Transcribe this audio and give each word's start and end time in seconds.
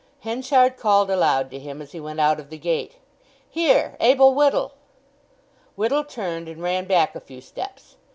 Henchard 0.21 0.77
called 0.77 1.11
aloud 1.11 1.51
to 1.51 1.59
him 1.59 1.79
as 1.79 1.91
he 1.91 1.99
went 1.99 2.19
out 2.19 2.39
of 2.39 2.49
the 2.49 2.57
gate, 2.57 2.95
"Here—Abel 3.47 4.33
Whittle!" 4.33 4.71
Whittle 5.75 6.05
turned, 6.05 6.49
and 6.49 6.59
ran 6.63 6.85
back 6.85 7.13
a 7.13 7.19
few 7.21 7.39
steps. 7.39 7.97